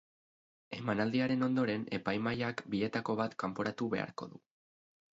Emanaldiaren 0.77 1.49
ondoren, 1.49 1.85
epaimahaiak 1.99 2.65
bietako 2.75 3.19
bat 3.23 3.39
kanporatu 3.45 3.93
beharko 3.97 4.33
du. 4.35 4.47